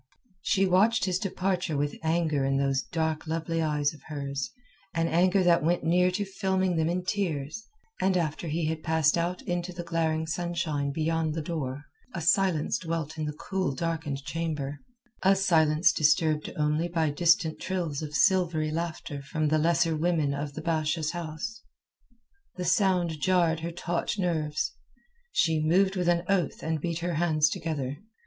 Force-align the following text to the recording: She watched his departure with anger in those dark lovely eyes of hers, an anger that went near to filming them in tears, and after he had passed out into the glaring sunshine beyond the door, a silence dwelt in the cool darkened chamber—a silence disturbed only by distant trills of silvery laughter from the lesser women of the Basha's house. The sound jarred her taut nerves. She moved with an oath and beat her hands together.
She 0.41 0.65
watched 0.65 1.05
his 1.05 1.19
departure 1.19 1.77
with 1.77 1.99
anger 2.01 2.43
in 2.43 2.57
those 2.57 2.81
dark 2.81 3.27
lovely 3.27 3.61
eyes 3.61 3.93
of 3.93 4.01
hers, 4.07 4.49
an 4.95 5.07
anger 5.07 5.43
that 5.43 5.63
went 5.63 5.83
near 5.83 6.09
to 6.09 6.25
filming 6.25 6.75
them 6.75 6.89
in 6.89 7.05
tears, 7.05 7.67
and 8.01 8.17
after 8.17 8.47
he 8.47 8.65
had 8.65 8.81
passed 8.81 9.15
out 9.15 9.43
into 9.43 9.71
the 9.71 9.83
glaring 9.83 10.25
sunshine 10.25 10.91
beyond 10.91 11.35
the 11.35 11.41
door, 11.43 11.83
a 12.15 12.19
silence 12.21 12.79
dwelt 12.79 13.19
in 13.19 13.25
the 13.25 13.33
cool 13.33 13.75
darkened 13.75 14.23
chamber—a 14.23 15.35
silence 15.35 15.91
disturbed 15.91 16.51
only 16.57 16.87
by 16.87 17.11
distant 17.11 17.59
trills 17.59 18.01
of 18.01 18.15
silvery 18.15 18.71
laughter 18.71 19.21
from 19.21 19.49
the 19.49 19.59
lesser 19.59 19.95
women 19.95 20.33
of 20.33 20.55
the 20.55 20.63
Basha's 20.63 21.11
house. 21.11 21.61
The 22.55 22.65
sound 22.65 23.21
jarred 23.21 23.59
her 23.59 23.69
taut 23.71 24.17
nerves. 24.17 24.73
She 25.31 25.61
moved 25.61 25.95
with 25.95 26.09
an 26.09 26.23
oath 26.27 26.63
and 26.63 26.81
beat 26.81 27.01
her 27.05 27.13
hands 27.13 27.51
together. 27.51 27.99